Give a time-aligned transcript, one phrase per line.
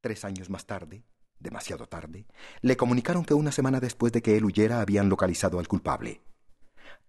[0.00, 1.04] Tres años más tarde,
[1.40, 2.26] demasiado tarde,
[2.60, 6.20] le comunicaron que una semana después de que él huyera habían localizado al culpable.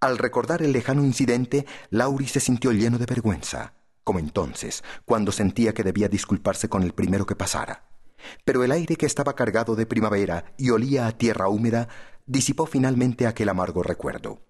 [0.00, 5.74] Al recordar el lejano incidente, Laurie se sintió lleno de vergüenza, como entonces, cuando sentía
[5.74, 7.88] que debía disculparse con el primero que pasara.
[8.44, 11.88] Pero el aire que estaba cargado de primavera y olía a tierra húmeda
[12.26, 14.40] disipó finalmente aquel amargo recuerdo.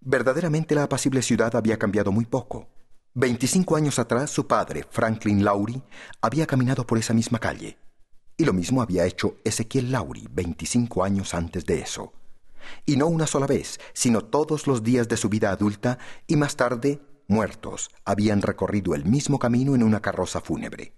[0.00, 2.68] Verdaderamente la apacible ciudad había cambiado muy poco.
[3.18, 5.82] Veinticinco años atrás su padre, Franklin Laurie,
[6.20, 7.78] había caminado por esa misma calle.
[8.36, 12.12] Y lo mismo había hecho Ezequiel Laurie veinticinco años antes de eso.
[12.84, 16.56] Y no una sola vez, sino todos los días de su vida adulta y más
[16.56, 20.92] tarde, muertos, habían recorrido el mismo camino en una carroza fúnebre.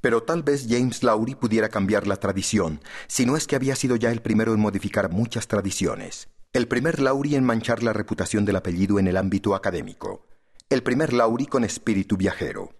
[0.00, 3.96] Pero tal vez James Lowry pudiera cambiar la tradición, si no es que había sido
[3.96, 6.28] ya el primero en modificar muchas tradiciones.
[6.52, 10.24] El primer Lowry en manchar la reputación del apellido en el ámbito académico.
[10.74, 12.74] El primer Lowry con espíritu viajero.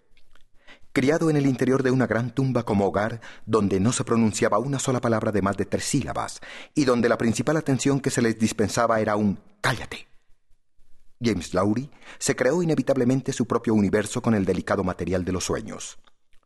[0.91, 4.79] Criado en el interior de una gran tumba como hogar, donde no se pronunciaba una
[4.79, 6.41] sola palabra de más de tres sílabas,
[6.73, 10.09] y donde la principal atención que se les dispensaba era un cállate.
[11.23, 15.97] James Lowry se creó inevitablemente su propio universo con el delicado material de los sueños.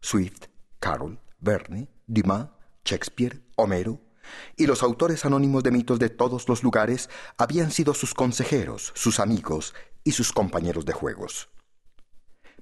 [0.02, 2.50] Swift, Carroll, Verne, Dumas,
[2.86, 4.00] Shakespeare, Homero,
[4.56, 9.20] y los autores anónimos de mitos de todos los lugares habían sido sus consejeros, sus
[9.20, 11.50] amigos y sus compañeros de juegos.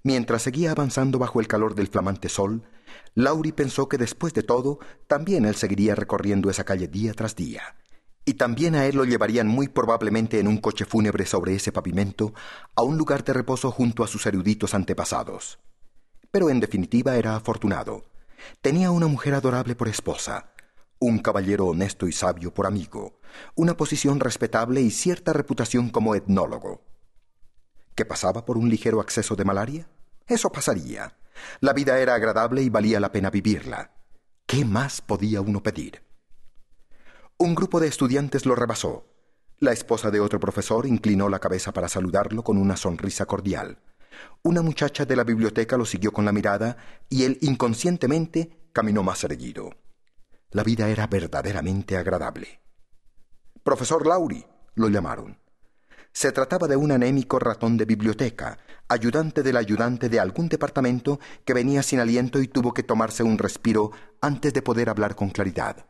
[0.04, 2.64] Mientras seguía avanzando bajo el calor del flamante sol,
[3.16, 7.76] Laurie pensó que después de todo, también él seguiría recorriendo esa calle día tras día,
[8.26, 12.34] y también a él lo llevarían muy probablemente en un coche fúnebre sobre ese pavimento
[12.76, 15.60] a un lugar de reposo junto a sus eruditos antepasados
[16.32, 18.06] pero en definitiva era afortunado.
[18.62, 20.52] Tenía una mujer adorable por esposa,
[21.00, 23.20] un caballero honesto y sabio por amigo,
[23.56, 26.82] una posición respetable y cierta reputación como etnólogo.
[27.96, 29.90] ¿Qué pasaba por un ligero acceso de malaria?
[30.28, 31.18] Eso pasaría.
[31.60, 33.92] La vida era agradable y valía la pena vivirla.
[34.46, 36.04] ¿Qué más podía uno pedir?
[37.38, 39.06] Un grupo de estudiantes lo rebasó.
[39.60, 43.80] La esposa de otro profesor inclinó la cabeza para saludarlo con una sonrisa cordial.
[44.44, 46.78] Una muchacha de la biblioteca lo siguió con la mirada
[47.10, 49.72] y él inconscientemente caminó más erguido.
[50.52, 52.62] La vida era verdaderamente agradable.
[53.64, 55.40] Profesor Lauri, lo llamaron.
[56.14, 58.58] Se trataba de un anémico ratón de biblioteca,
[58.88, 63.38] ayudante del ayudante de algún departamento que venía sin aliento y tuvo que tomarse un
[63.38, 63.92] respiro
[64.22, 65.86] antes de poder hablar con claridad.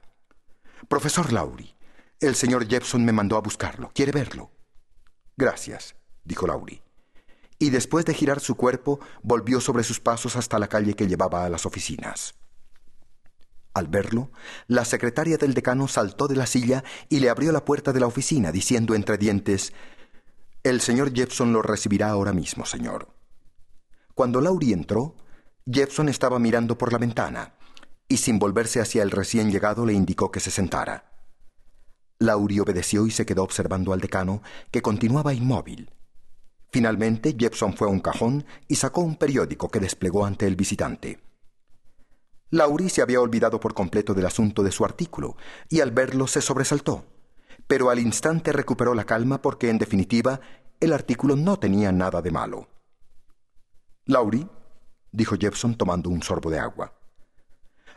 [0.88, 1.75] Profesor Lauri,
[2.19, 3.91] el señor Jepson me mandó a buscarlo.
[3.94, 4.51] ¿Quiere verlo?
[5.38, 6.81] Gracias, dijo Lauri
[7.59, 11.46] y después de girar su cuerpo volvió sobre sus pasos hasta la calle que llevaba
[11.46, 12.35] a las oficinas.
[13.78, 14.32] Al verlo,
[14.68, 18.08] la secretaria del decano saltó de la silla y le abrió la puerta de la
[18.08, 19.74] oficina, diciendo entre dientes
[20.64, 23.10] El señor Jepson lo recibirá ahora mismo, señor.
[24.16, 25.16] Cuando Laurie entró,
[25.66, 27.54] Jepson estaba mirando por la ventana,
[28.08, 31.12] y sin volverse hacia el recién llegado le indicó que se sentara.
[32.20, 35.92] Laurie obedeció y se quedó observando al decano, que continuaba inmóvil,
[36.70, 41.20] Finalmente, Jepson fue a un cajón y sacó un periódico que desplegó ante el visitante.
[42.50, 45.38] Laurie se había olvidado por completo del asunto de su artículo,
[45.69, 47.06] y al verlo se sobresaltó.
[47.68, 50.40] Pero al instante recuperó la calma porque, en definitiva,
[50.80, 52.69] el artículo no tenía nada de malo.
[54.06, 54.47] Laurie,
[55.12, 56.94] dijo Jepson tomando un sorbo de agua,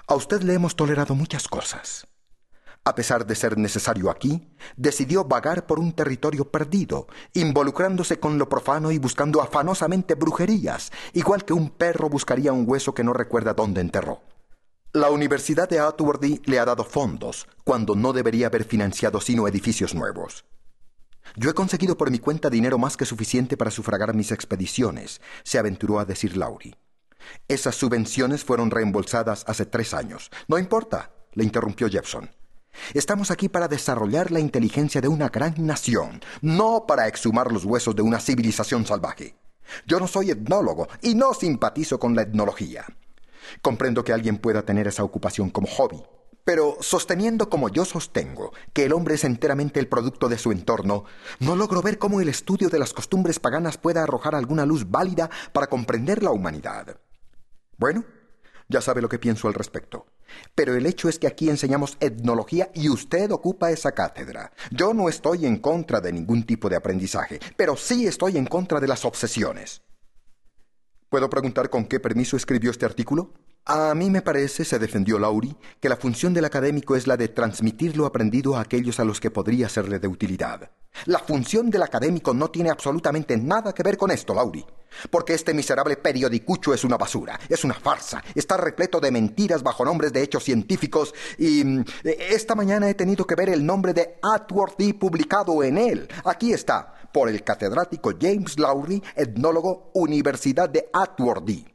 [0.06, 2.08] a usted le hemos tolerado muchas cosas
[2.84, 8.48] a pesar de ser necesario aquí, decidió vagar por un territorio perdido, involucrándose con lo
[8.48, 13.54] profano y buscando afanosamente brujerías, igual que un perro buscaría un hueso que no recuerda
[13.54, 14.22] dónde enterró.
[14.92, 19.94] La Universidad de Atworthy le ha dado fondos, cuando no debería haber financiado sino edificios
[19.94, 20.44] nuevos.
[21.36, 25.60] Yo he conseguido por mi cuenta dinero más que suficiente para sufragar mis expediciones, se
[25.60, 26.74] aventuró a decir Laurie.
[27.46, 30.28] Esas subvenciones fueron reembolsadas hace tres años.
[30.48, 32.28] No importa, le interrumpió Jepson.
[32.92, 37.94] Estamos aquí para desarrollar la inteligencia de una gran nación, no para exhumar los huesos
[37.94, 39.36] de una civilización salvaje.
[39.86, 42.86] Yo no soy etnólogo y no simpatizo con la etnología.
[43.62, 46.02] Comprendo que alguien pueda tener esa ocupación como hobby,
[46.44, 51.04] pero sosteniendo como yo sostengo que el hombre es enteramente el producto de su entorno,
[51.38, 55.30] no logro ver cómo el estudio de las costumbres paganas pueda arrojar alguna luz válida
[55.52, 56.98] para comprender la humanidad.
[57.76, 58.04] Bueno,
[58.68, 60.06] ya sabe lo que pienso al respecto.
[60.54, 64.52] Pero el hecho es que aquí enseñamos etnología y usted ocupa esa cátedra.
[64.70, 68.78] Yo no estoy en contra de ningún tipo de aprendizaje, pero sí estoy en contra
[68.78, 69.82] de las obsesiones.
[71.10, 73.32] ¿Puedo preguntar con qué permiso escribió este artículo?
[73.72, 77.28] A mí me parece, se defendió Laurie, que la función del académico es la de
[77.28, 80.72] transmitir lo aprendido a aquellos a los que podría serle de utilidad.
[81.04, 84.66] La función del académico no tiene absolutamente nada que ver con esto, Laurie.
[85.08, 89.84] Porque este miserable periodicucho es una basura, es una farsa, está repleto de mentiras bajo
[89.84, 94.18] nombres de hechos científicos y mm, esta mañana he tenido que ver el nombre de
[94.20, 96.08] Atworthy publicado en él.
[96.24, 101.69] Aquí está, por el catedrático James Lowry, etnólogo, Universidad de Atworthy.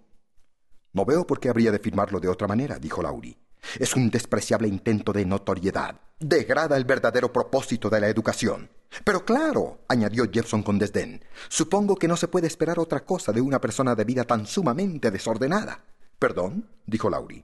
[0.95, 3.37] No veo por qué habría de firmarlo de otra manera, dijo Laurie.
[3.77, 5.99] Es un despreciable intento de notoriedad.
[6.21, 8.69] Degrada el verdadero propósito de la educación.
[9.03, 13.41] Pero claro, añadió Jefferson con desdén, supongo que no se puede esperar otra cosa de
[13.41, 15.83] una persona de vida tan sumamente desordenada.
[16.17, 17.43] Perdón, dijo Laurie.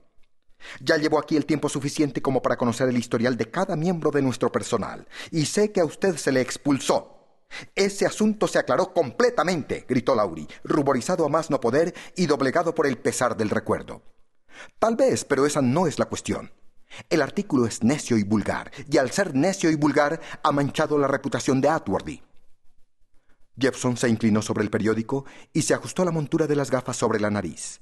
[0.80, 4.22] Ya llevo aquí el tiempo suficiente como para conocer el historial de cada miembro de
[4.22, 7.21] nuestro personal, y sé que a usted se le expulsó.
[7.74, 12.86] Ese asunto se aclaró completamente, gritó Lauri, ruborizado a más no poder y doblegado por
[12.86, 14.02] el pesar del recuerdo.
[14.78, 16.52] Tal vez, pero esa no es la cuestión.
[17.08, 21.08] El artículo es necio y vulgar, y al ser necio y vulgar ha manchado la
[21.08, 22.22] reputación de Atworthy.
[23.58, 27.20] Jepson se inclinó sobre el periódico y se ajustó la montura de las gafas sobre
[27.20, 27.80] la nariz.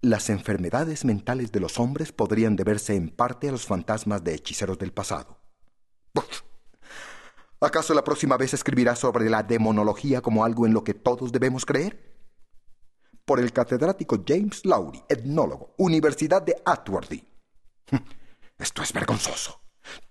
[0.00, 4.78] Las enfermedades mentales de los hombres podrían deberse en parte a los fantasmas de hechiceros
[4.78, 5.38] del pasado.
[7.60, 11.64] ¿Acaso la próxima vez escribirá sobre la demonología como algo en lo que todos debemos
[11.64, 12.14] creer?
[13.24, 17.26] Por el catedrático James Lowry, etnólogo, Universidad de Atworthy.
[18.58, 19.60] Esto es vergonzoso.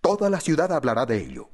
[0.01, 1.49] Toda la ciudad hablará de ello.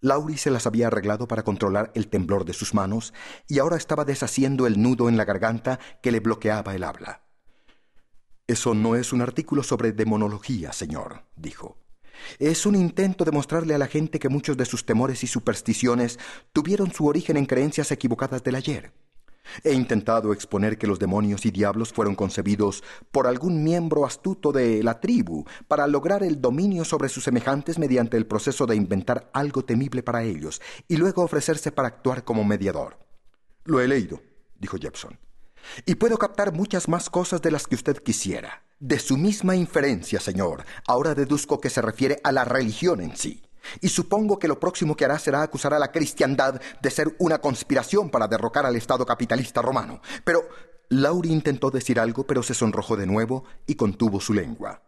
[0.00, 3.12] Lowry se las había arreglado para controlar el temblor de sus manos
[3.48, 7.22] y ahora estaba deshaciendo el nudo en la garganta que le bloqueaba el habla.
[8.46, 11.76] Eso no es un artículo sobre demonología, señor, dijo.
[12.38, 16.18] Es un intento de mostrarle a la gente que muchos de sus temores y supersticiones
[16.52, 18.92] tuvieron su origen en creencias equivocadas del ayer.
[19.64, 24.82] He intentado exponer que los demonios y diablos fueron concebidos por algún miembro astuto de
[24.82, 29.64] la tribu para lograr el dominio sobre sus semejantes mediante el proceso de inventar algo
[29.64, 32.98] temible para ellos y luego ofrecerse para actuar como mediador.
[33.64, 34.20] Lo he leído,
[34.58, 35.18] dijo Jepson,
[35.86, 38.67] y puedo captar muchas más cosas de las que usted quisiera.
[38.80, 43.42] De su misma inferencia, señor, ahora deduzco que se refiere a la religión en sí.
[43.80, 47.38] Y supongo que lo próximo que hará será acusar a la cristiandad de ser una
[47.38, 50.00] conspiración para derrocar al Estado capitalista romano.
[50.22, 50.48] Pero
[50.90, 54.80] Lauri intentó decir algo, pero se sonrojó de nuevo y contuvo su lengua.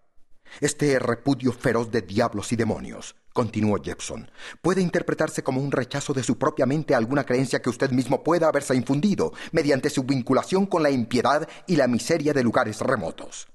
[0.60, 4.30] Este repudio feroz de diablos y demonios, continuó Jepson,
[4.62, 8.22] puede interpretarse como un rechazo de su propia mente a alguna creencia que usted mismo
[8.22, 13.48] pueda haberse infundido, mediante su vinculación con la impiedad y la miseria de lugares remotos.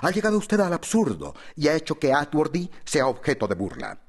[0.00, 4.00] Ha llegado usted al absurdo y ha hecho que Atworthy sea objeto de burla.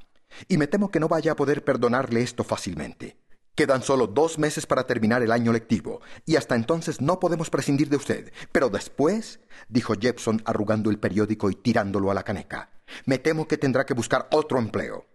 [0.47, 3.17] Y me temo que no vaya a poder perdonarle esto fácilmente.
[3.55, 7.87] Quedan solo dos meses para terminar el año lectivo, y hasta entonces no podemos prescindir
[7.87, 8.33] de usted.
[8.51, 12.71] Pero después, dijo Jepson arrugando el periódico y tirándolo a la caneca,
[13.05, 15.05] me temo que tendrá que buscar otro empleo.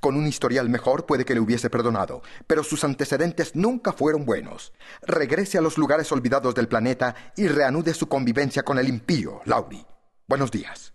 [0.00, 4.72] Con un historial mejor puede que le hubiese perdonado, pero sus antecedentes nunca fueron buenos.
[5.02, 9.86] Regrese a los lugares olvidados del planeta y reanude su convivencia con el impío, Laurie.
[10.28, 10.92] Buenos días.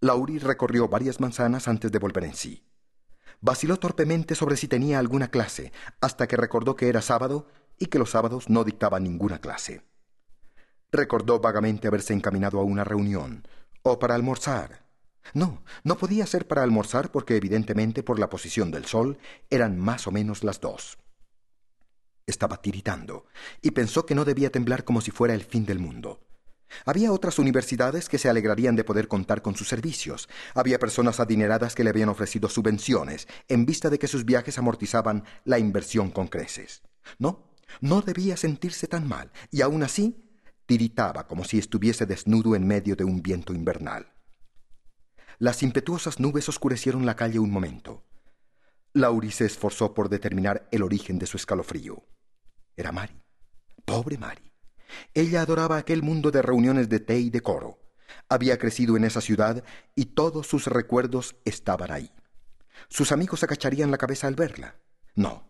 [0.00, 2.64] Laurie recorrió varias manzanas antes de volver en sí.
[3.40, 7.98] Vaciló torpemente sobre si tenía alguna clase, hasta que recordó que era sábado y que
[7.98, 9.82] los sábados no dictaba ninguna clase.
[10.92, 13.48] Recordó vagamente haberse encaminado a una reunión,
[13.82, 14.86] o para almorzar.
[15.34, 19.18] No, no podía ser para almorzar porque evidentemente por la posición del sol
[19.50, 20.98] eran más o menos las dos.
[22.24, 23.26] Estaba tiritando,
[23.62, 26.27] y pensó que no debía temblar como si fuera el fin del mundo.
[26.84, 30.28] Había otras universidades que se alegrarían de poder contar con sus servicios.
[30.54, 35.24] Había personas adineradas que le habían ofrecido subvenciones en vista de que sus viajes amortizaban
[35.44, 36.82] la inversión con creces.
[37.18, 40.24] No, no debía sentirse tan mal, y aún así
[40.66, 44.12] tiritaba como si estuviese desnudo en medio de un viento invernal.
[45.38, 48.04] Las impetuosas nubes oscurecieron la calle un momento.
[48.92, 52.02] Lauri se esforzó por determinar el origen de su escalofrío.
[52.76, 53.22] Era Mari.
[53.84, 54.47] Pobre Mari.
[55.14, 57.78] Ella adoraba aquel mundo de reuniones de té y de coro.
[58.28, 59.64] Había crecido en esa ciudad
[59.94, 62.10] y todos sus recuerdos estaban ahí.
[62.88, 64.76] Sus amigos agacharían la cabeza al verla.
[65.14, 65.48] No.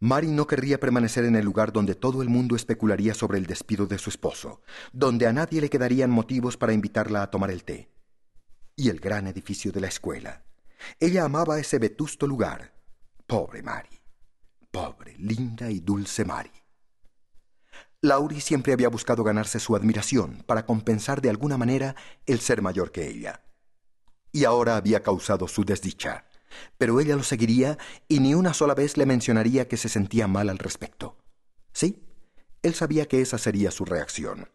[0.00, 3.86] Mari no querría permanecer en el lugar donde todo el mundo especularía sobre el despido
[3.86, 4.60] de su esposo,
[4.92, 7.92] donde a nadie le quedarían motivos para invitarla a tomar el té.
[8.74, 10.44] Y el gran edificio de la escuela.
[10.98, 12.72] Ella amaba ese vetusto lugar.
[13.26, 14.00] Pobre Mari.
[14.72, 16.50] Pobre, linda y dulce Mari.
[18.04, 21.94] Laurie siempre había buscado ganarse su admiración para compensar de alguna manera
[22.26, 23.44] el ser mayor que ella.
[24.32, 26.26] Y ahora había causado su desdicha.
[26.78, 27.78] Pero ella lo seguiría
[28.08, 31.16] y ni una sola vez le mencionaría que se sentía mal al respecto.
[31.72, 32.02] Sí,
[32.62, 34.50] él sabía que esa sería su reacción.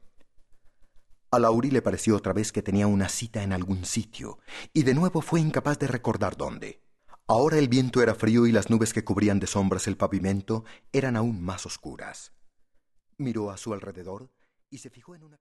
[1.32, 4.40] A Laurie le pareció otra vez que tenía una cita en algún sitio,
[4.74, 6.84] y de nuevo fue incapaz de recordar dónde.
[7.28, 11.16] Ahora el viento era frío y las nubes que cubrían de sombras el pavimento eran
[11.16, 12.37] aún más oscuras.
[13.20, 14.30] Miró a su alrededor
[14.70, 15.36] y se fijó en una...